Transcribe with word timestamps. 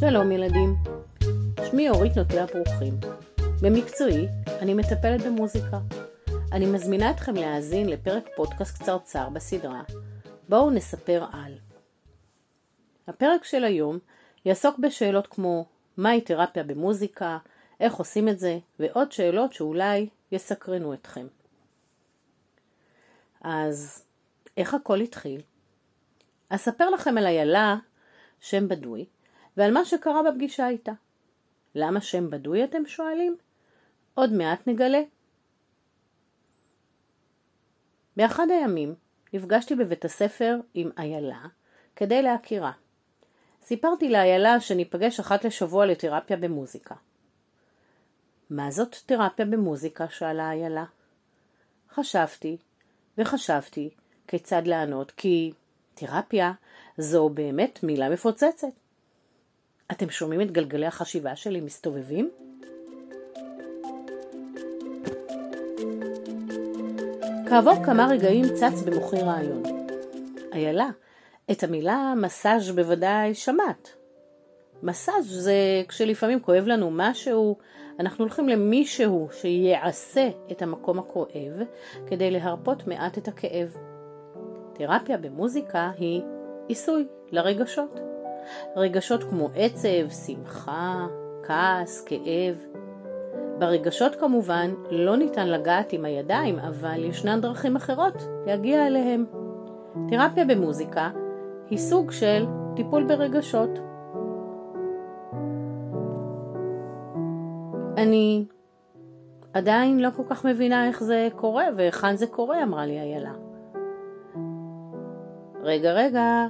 שלום 0.00 0.32
ילדים, 0.32 0.74
שמי 1.70 1.90
אורית 1.90 2.16
נוטלה 2.16 2.46
ברוכים. 2.46 2.94
במקצועי, 3.62 4.26
אני 4.62 4.74
מטפלת 4.74 5.20
במוזיקה. 5.26 5.78
אני 6.52 6.66
מזמינה 6.66 7.10
אתכם 7.10 7.34
להאזין 7.34 7.88
לפרק 7.88 8.28
פודקאסט 8.36 8.82
קצרצר 8.82 9.28
בסדרה 9.28 9.82
בואו 10.48 10.70
נספר 10.70 11.24
על. 11.32 11.58
הפרק 13.06 13.44
של 13.44 13.64
היום 13.64 13.98
יעסוק 14.44 14.78
בשאלות 14.78 15.26
כמו 15.26 15.66
מהי 15.96 16.20
תרפיה 16.20 16.62
במוזיקה, 16.62 17.38
איך 17.80 17.94
עושים 17.94 18.28
את 18.28 18.38
זה, 18.38 18.58
ועוד 18.78 19.12
שאלות 19.12 19.52
שאולי 19.52 20.08
יסקרנו 20.32 20.94
אתכם. 20.94 21.26
אז 23.40 24.04
איך 24.56 24.74
הכל 24.74 25.00
התחיל? 25.00 25.40
אספר 26.48 26.90
לכם 26.90 27.18
על 27.18 27.26
איילה, 27.26 27.76
שם 28.40 28.68
בדוי, 28.68 29.06
ועל 29.60 29.72
מה 29.72 29.84
שקרה 29.84 30.22
בפגישה 30.22 30.68
איתה. 30.68 30.92
למה 31.74 32.00
שם 32.00 32.30
בדוי 32.30 32.64
אתם 32.64 32.86
שואלים? 32.86 33.36
עוד 34.14 34.32
מעט 34.32 34.66
נגלה. 34.66 35.00
באחד 38.16 38.46
הימים 38.50 38.94
נפגשתי 39.32 39.74
בבית 39.74 40.04
הספר 40.04 40.60
עם 40.74 40.90
איילה 40.98 41.46
כדי 41.96 42.22
להכירה. 42.22 42.72
סיפרתי 43.62 44.08
לאיילה 44.08 44.60
שניפגש 44.60 45.20
אחת 45.20 45.44
לשבוע 45.44 45.86
לתרפיה 45.86 46.36
במוזיקה. 46.36 46.94
מה 48.50 48.70
זאת 48.70 48.96
תרפיה 49.06 49.46
במוזיקה? 49.46 50.08
שאלה 50.08 50.50
איילה. 50.50 50.84
חשבתי 51.90 52.56
וחשבתי 53.18 53.90
כיצד 54.28 54.62
לענות, 54.66 55.10
כי 55.10 55.52
תרפיה 55.94 56.52
זו 56.98 57.28
באמת 57.28 57.82
מילה 57.82 58.08
מפוצצת. 58.08 58.68
אתם 59.92 60.10
שומעים 60.10 60.40
את 60.40 60.50
גלגלי 60.50 60.86
החשיבה 60.86 61.36
שלי 61.36 61.60
מסתובבים? 61.60 62.30
כעבור 67.48 67.84
כמה 67.84 68.06
רגעים 68.06 68.44
צץ 68.54 68.82
במוחי 68.86 69.16
רעיון. 69.16 69.62
איילה, 70.52 70.88
את 71.50 71.62
המילה 71.62 72.14
מסאז' 72.16 72.70
בוודאי 72.70 73.34
שמעת. 73.34 73.94
מסאז' 74.82 75.26
זה 75.26 75.54
כשלפעמים 75.88 76.40
כואב 76.40 76.64
לנו 76.66 76.90
משהו, 76.92 77.56
אנחנו 78.00 78.24
הולכים 78.24 78.48
למישהו 78.48 79.28
שיעשה 79.32 80.28
את 80.50 80.62
המקום 80.62 80.98
הכואב 80.98 81.62
כדי 82.06 82.30
להרפות 82.30 82.86
מעט 82.86 83.18
את 83.18 83.28
הכאב. 83.28 83.76
תרפיה 84.74 85.16
במוזיקה 85.16 85.90
היא 85.98 86.22
עיסוי 86.68 87.06
לרגשות. 87.30 88.09
רגשות 88.76 89.24
כמו 89.24 89.48
עצב, 89.54 90.08
שמחה, 90.26 91.06
כעס, 91.42 92.04
כאב. 92.04 92.64
ברגשות 93.58 94.16
כמובן 94.16 94.70
לא 94.90 95.16
ניתן 95.16 95.48
לגעת 95.48 95.92
עם 95.92 96.04
הידיים, 96.04 96.58
אבל 96.58 97.04
ישנן 97.04 97.40
דרכים 97.40 97.76
אחרות 97.76 98.14
להגיע 98.46 98.86
אליהם. 98.86 99.26
תרפיה 100.08 100.44
במוזיקה 100.44 101.10
היא 101.70 101.78
סוג 101.78 102.10
של 102.10 102.46
טיפול 102.76 103.04
ברגשות. 103.04 103.70
אני 107.96 108.44
עדיין 109.52 109.98
לא 109.98 110.08
כל 110.16 110.22
כך 110.28 110.44
מבינה 110.44 110.86
איך 110.88 111.02
זה 111.02 111.28
קורה 111.36 111.64
והיכן 111.76 112.16
זה 112.16 112.26
קורה, 112.26 112.62
אמרה 112.62 112.86
לי 112.86 113.00
איילה. 113.00 113.32
רגע, 115.62 115.92
רגע, 115.92 116.46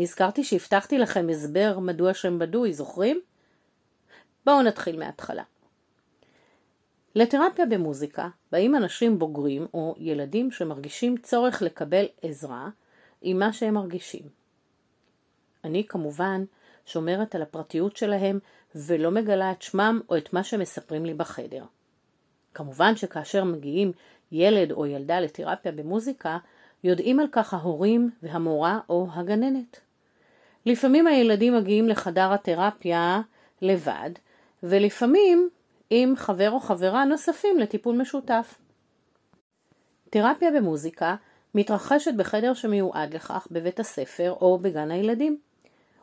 נזכרתי 0.00 0.44
שהבטחתי 0.44 0.98
לכם 0.98 1.26
הסבר 1.30 1.78
מדוע 1.78 2.14
שם 2.14 2.38
בדוי, 2.38 2.72
זוכרים? 2.72 3.20
בואו 4.46 4.62
נתחיל 4.62 4.98
מההתחלה. 4.98 5.42
לתרפיה 7.14 7.66
במוזיקה 7.66 8.28
באים 8.52 8.76
אנשים 8.76 9.18
בוגרים 9.18 9.66
או 9.74 9.94
ילדים 9.98 10.50
שמרגישים 10.50 11.16
צורך 11.16 11.62
לקבל 11.62 12.04
עזרה 12.22 12.68
עם 13.22 13.38
מה 13.38 13.52
שהם 13.52 13.74
מרגישים. 13.74 14.22
אני 15.64 15.86
כמובן 15.86 16.44
שומרת 16.86 17.34
על 17.34 17.42
הפרטיות 17.42 17.96
שלהם 17.96 18.38
ולא 18.74 19.10
מגלה 19.10 19.52
את 19.52 19.62
שמם 19.62 20.00
או 20.08 20.16
את 20.16 20.32
מה 20.32 20.44
שמספרים 20.44 21.04
לי 21.04 21.14
בחדר. 21.14 21.64
כמובן 22.54 22.96
שכאשר 22.96 23.44
מגיעים 23.44 23.92
ילד 24.32 24.72
או 24.72 24.86
ילדה 24.86 25.20
לתרפיה 25.20 25.72
במוזיקה, 25.72 26.38
יודעים 26.84 27.20
על 27.20 27.26
כך 27.32 27.54
ההורים 27.54 28.10
והמורה 28.22 28.80
או 28.88 29.08
הגננת. 29.12 29.87
לפעמים 30.68 31.06
הילדים 31.06 31.56
מגיעים 31.56 31.88
לחדר 31.88 32.32
התרפיה 32.32 33.20
לבד, 33.62 34.10
ולפעמים 34.62 35.48
עם 35.90 36.16
חבר 36.16 36.50
או 36.50 36.60
חברה 36.60 37.04
נוספים 37.04 37.58
לטיפול 37.58 37.96
משותף. 37.96 38.54
תרפיה 40.10 40.50
במוזיקה 40.50 41.16
מתרחשת 41.54 42.14
בחדר 42.16 42.54
שמיועד 42.54 43.14
לכך 43.14 43.48
בבית 43.50 43.80
הספר 43.80 44.34
או 44.40 44.58
בגן 44.58 44.90
הילדים. 44.90 45.38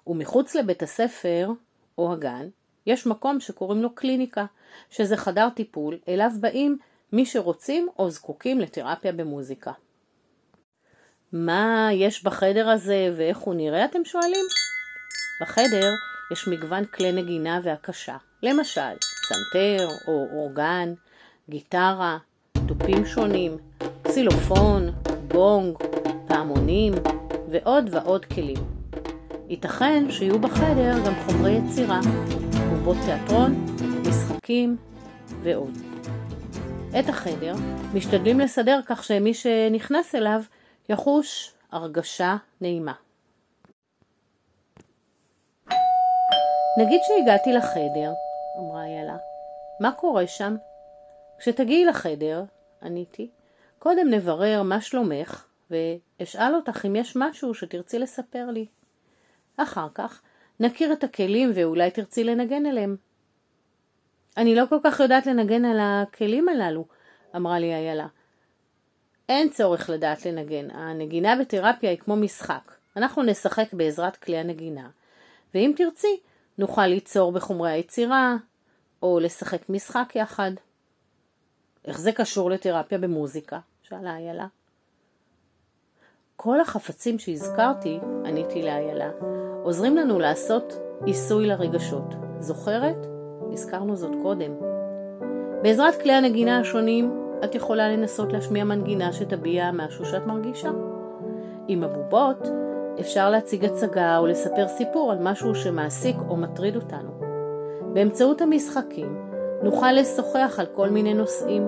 ומחוץ 0.08 0.56
לבית 0.56 0.84
הספר 0.84 1.52
או 1.98 2.14
הגן 2.14 2.48
יש 2.86 3.08
מקום 3.08 3.40
שקוראים 3.40 3.82
לו 3.82 3.96
קליניקה, 3.96 4.46
שזה 4.90 5.18
חדר 5.18 5.50
טיפול 5.50 5.98
אליו 6.08 6.32
באים 6.40 6.78
מי 7.12 7.26
שרוצים 7.26 7.88
או 8.00 8.10
זקוקים 8.10 8.60
לתרפיה 8.60 9.12
במוזיקה. 9.12 9.72
מה 11.38 11.90
יש 11.94 12.24
בחדר 12.24 12.70
הזה 12.70 13.14
ואיך 13.18 13.38
הוא 13.38 13.56
נראה 13.56 13.86
אתם 13.86 14.06
שואלים? 14.06 14.46
בחדר 15.42 15.94
יש 16.32 16.48
מגוון 16.48 16.86
כלי 16.86 17.12
נגינה 17.12 17.60
והקשה, 17.64 18.18
למשל 18.44 18.82
צנתר 19.28 19.88
או 20.08 20.28
אורגן, 20.34 20.94
גיטרה, 21.50 22.18
תופים 22.68 23.06
שונים, 23.06 23.58
צילופון, 24.08 24.92
בונג, 25.28 25.78
פעמונים 26.28 26.94
ועוד 27.52 27.90
ועוד 27.92 28.26
כלים. 28.26 28.58
ייתכן 29.50 30.12
שיהיו 30.12 30.40
בחדר 30.40 31.06
גם 31.06 31.14
חומרי 31.26 31.52
יצירה, 31.52 32.00
בובות 32.70 32.98
תיאטרון, 33.06 33.66
משחקים 34.10 34.78
ועוד. 35.44 35.78
את 37.00 37.10
החדר 37.10 37.56
משתדלים 37.94 38.40
לסדר 38.40 38.80
כך 38.86 39.04
שמי 39.04 39.34
שנכנס 39.34 40.16
אליו 40.16 40.42
יחוש 40.90 41.54
הרגשה 41.72 42.36
נעימה. 42.62 42.94
נגיד 46.80 47.02
שהגעתי 47.04 47.54
לחדר, 47.54 48.14
אמרה 48.60 48.86
איילה, 48.86 49.18
מה 49.80 49.92
קורה 49.92 50.28
שם? 50.28 50.56
כשתגיעי 51.40 51.86
לחדר, 51.86 52.44
עניתי, 52.82 53.30
קודם 53.80 54.10
נברר 54.10 54.64
מה 54.64 54.82
שלומך, 54.82 55.46
ואשאל 55.72 56.56
אותך 56.56 56.86
אם 56.86 56.96
יש 56.96 57.16
משהו 57.16 57.54
שתרצי 57.54 58.00
לספר 58.00 58.46
לי. 58.52 58.66
אחר 59.58 59.88
כך 59.94 60.22
נכיר 60.60 60.94
את 60.94 61.04
הכלים 61.04 61.52
ואולי 61.56 61.92
תרצי 61.92 62.24
לנגן 62.24 62.66
עליהם. 62.66 62.96
אני 64.38 64.56
לא 64.56 64.66
כל 64.70 64.80
כך 64.84 65.00
יודעת 65.00 65.26
לנגן 65.26 65.66
על 65.66 65.78
הכלים 65.82 66.50
הללו, 66.50 66.86
אמרה 67.36 67.60
לי 67.60 67.74
איילה. 67.74 68.08
אין 69.30 69.50
צורך 69.50 69.90
לדעת 69.90 70.26
לנגן, 70.26 70.72
הנגינה 70.72 71.36
בתרפיה 71.42 71.90
היא 71.90 71.98
כמו 71.98 72.16
משחק. 72.16 72.72
אנחנו 72.98 73.24
נשחק 73.24 73.74
בעזרת 73.74 74.16
כלי 74.16 74.38
הנגינה, 74.38 74.90
ואם 75.54 75.74
תרצי, 75.76 76.20
נוכל 76.58 76.88
ליצור 76.88 77.32
בחומרי 77.32 77.72
היצירה, 77.72 78.36
או 79.04 79.20
לשחק 79.20 79.70
משחק 79.70 80.12
יחד. 80.16 80.52
איך 81.86 82.00
זה 82.00 82.12
קשור 82.12 82.52
לתרפיה 82.52 82.98
במוזיקה? 82.98 83.60
שאלה 83.84 84.18
איילה. 84.18 84.48
כל 86.36 86.62
החפצים 86.62 87.20
שהזכרתי, 87.20 88.00
עניתי 88.26 88.62
לאיילה, 88.62 89.12
עוזרים 89.64 89.98
לנו 89.98 90.20
לעשות 90.20 90.74
עיסוי 91.06 91.48
לרגשות. 91.48 92.14
זוכרת? 92.40 92.98
הזכרנו 93.52 93.96
זאת 93.96 94.12
קודם. 94.22 94.52
בעזרת 95.62 96.02
כלי 96.02 96.14
הנגינה 96.14 96.60
השונים, 96.60 97.25
את 97.44 97.56
יכולה 97.56 97.90
לנסות 97.90 98.34
להשמיע 98.34 98.64
מנגינה 98.64 99.14
שתביע 99.14 99.72
משהו 99.74 100.06
שאת 100.06 100.28
מרגישה. 100.28 100.70
עם 101.68 101.84
הבובות 101.84 102.48
אפשר 103.00 103.30
להציג 103.30 103.66
הצגה 103.66 104.18
או 104.18 104.28
לספר 104.28 104.68
סיפור 104.68 105.12
על 105.12 105.18
משהו 105.22 105.56
שמעסיק 105.56 106.16
או 106.30 106.38
מטריד 106.38 106.76
אותנו. 106.76 107.12
באמצעות 107.94 108.42
המשחקים 108.42 109.18
נוכל 109.64 109.92
לשוחח 109.92 110.56
על 110.60 110.66
כל 110.66 110.90
מיני 110.90 111.14
נושאים. 111.14 111.68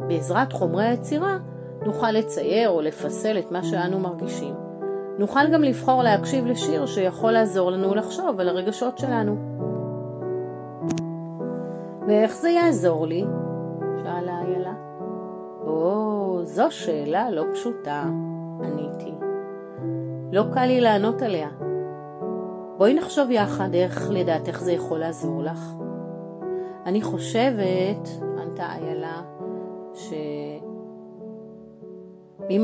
בעזרת 0.00 0.52
חומרי 0.52 0.84
היצירה 0.84 1.38
נוכל 1.84 2.10
לצייר 2.10 2.70
או 2.70 2.80
לפסל 2.80 3.38
את 3.38 3.50
מה 3.50 3.64
שאנו 3.64 3.98
מרגישים. 3.98 4.54
נוכל 5.18 5.50
גם 5.52 5.62
לבחור 5.62 6.02
להקשיב 6.02 6.46
לשיר 6.46 6.86
שיכול 6.86 7.32
לעזור 7.32 7.70
לנו 7.70 7.94
לחשוב 7.94 8.40
על 8.40 8.48
הרגשות 8.48 8.98
שלנו. 8.98 9.36
ואיך 12.06 12.34
זה 12.34 12.50
יעזור 12.50 13.06
לי? 13.06 13.24
שאלה. 14.54 14.74
או, 15.66 16.40
זו 16.42 16.70
שאלה 16.70 17.30
לא 17.30 17.44
פשוטה, 17.52 18.04
עניתי. 18.62 19.14
לא 20.32 20.44
קל 20.54 20.66
לי 20.66 20.80
לענות 20.80 21.22
עליה. 21.22 21.48
בואי 22.76 22.94
נחשוב 22.94 23.30
יחד 23.30 23.74
איך 23.74 24.10
לדעתך 24.10 24.60
זה 24.60 24.72
יכול 24.72 24.98
לעזור 24.98 25.42
לך. 25.42 25.74
אני 26.86 27.02
חושבת, 27.02 28.08
ענתה 28.38 28.66
איילה, 28.72 29.22
שאם 29.94 30.16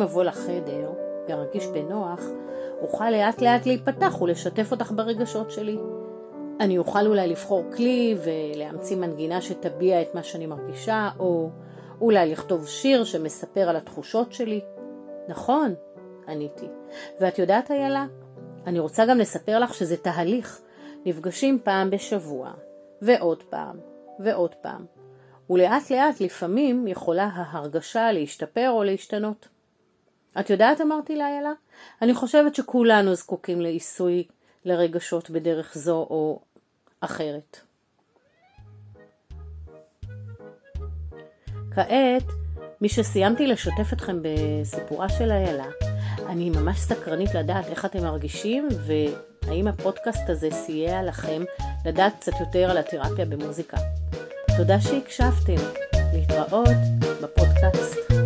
אבוא 0.02 0.25
לחדר 0.25 0.90
וארגיש 1.28 1.66
בנוח, 1.66 2.25
אוכל 2.82 3.10
לאט 3.10 3.42
לאט 3.42 3.66
להיפתח 3.66 4.22
ולשתף 4.22 4.72
אותך 4.72 4.92
ברגשות 4.96 5.50
שלי. 5.50 5.78
אני 6.60 6.78
אוכל 6.78 7.06
אולי 7.06 7.28
לבחור 7.28 7.62
כלי 7.76 8.16
ולהמציא 8.25 8.96
מנגינה 8.96 9.40
שתביע 9.40 10.02
את 10.02 10.14
מה 10.14 10.22
שאני 10.22 10.46
מרגישה, 10.46 11.08
או 11.19 11.48
אולי 12.00 12.32
לכתוב 12.32 12.69
שיר 12.69 13.05
שמספר 13.05 13.69
על 13.69 13.76
התחושות 13.76 14.32
שלי. 14.32 14.61
נכון, 15.29 15.75
עניתי. 16.29 16.67
ואת 17.20 17.38
יודעת, 17.38 17.70
איילה, 17.70 18.06
אני 18.67 18.79
רוצה 18.79 19.06
גם 19.06 19.19
לספר 19.19 19.58
לך 19.58 19.75
שזה 19.75 19.97
תהליך. 19.97 20.61
נפגשים 21.06 21.58
פעם 21.64 21.91
בשבוע, 21.91 22.52
ועוד 23.02 23.43
פעם, 23.43 23.76
ועוד 24.19 24.55
פעם. 24.55 24.87
ולאט 25.50 25.91
לאט 25.91 26.20
לפעמים 26.20 26.87
יכולה 26.87 27.31
ההרגשה 27.35 28.12
להשתפר 28.12 28.70
או 28.70 28.85
להשתנות. 28.85 29.49
את 30.41 30.50
יודעת, 30.50 30.81
אמרתי 30.81 31.17
לאיילה, 31.17 31.52
אני 32.02 32.14
חושבת 32.14 32.55
שכולנו 32.55 33.14
זקוקים 33.14 33.61
לעיסוי 33.61 34.25
לרגשות 34.64 35.31
בדרך 35.31 35.75
זו 35.75 35.97
או 35.97 36.41
אחרת. 37.00 37.61
כעת, 41.70 42.22
משסיימתי 42.81 43.46
לשתף 43.46 43.93
אתכם 43.93 44.19
בסיפורה 44.22 45.08
של 45.08 45.31
איילה, 45.31 45.67
אני 46.28 46.50
ממש 46.50 46.78
סקרנית 46.78 47.34
לדעת 47.34 47.67
איך 47.67 47.84
אתם 47.84 48.02
מרגישים 48.02 48.69
והאם 48.87 49.69
הפודקאסט 49.69 50.28
הזה 50.31 50.49
סייע 50.50 51.02
לכם 51.02 51.43
לדעת 51.87 52.12
קצת 52.20 52.32
יותר 52.40 52.70
על 52.70 52.78
התרפיה 52.78 53.25
במוזיקה. 53.25 53.76
תודה 54.56 54.81
שהקשבתם. 54.81 55.62
להתראות 56.12 56.69
בפודקאסט. 57.22 58.19